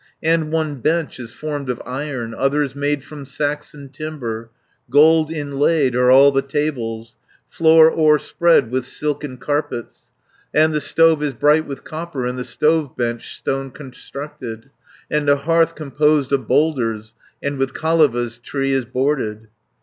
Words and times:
"And 0.23 0.51
one 0.51 0.77
bench 0.77 1.19
is 1.19 1.31
formed 1.31 1.69
of 1.69 1.79
iron, 1.85 2.33
Others 2.33 2.75
made 2.75 3.03
from 3.03 3.23
Saxon 3.23 3.89
timber, 3.89 4.49
Gold 4.89 5.29
inlaid 5.29 5.95
are 5.95 6.09
all 6.09 6.31
the 6.31 6.41
tables; 6.41 7.17
Floor 7.51 7.91
o'erspread 7.91 8.71
with 8.71 8.83
silken 8.83 9.37
carpets. 9.37 10.11
170 10.53 10.63
"And 10.65 10.73
the 10.73 10.81
stove 10.81 11.21
is 11.21 11.33
bright 11.35 11.67
with 11.67 11.83
copper, 11.83 12.25
And 12.25 12.39
the 12.39 12.43
stove 12.43 12.97
bench 12.97 13.35
stone 13.37 13.69
constructed, 13.69 14.71
And 15.11 15.27
the 15.27 15.35
hearth 15.35 15.75
composed 15.75 16.31
of 16.31 16.47
boulders, 16.47 17.13
And 17.43 17.59
with 17.59 17.75
Kaleva's 17.75 18.39
tree 18.39 18.71
is 18.73 18.85
boarded." 18.85 19.49